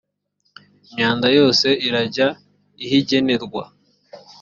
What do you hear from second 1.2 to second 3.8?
yose irajya ihijyenerwa.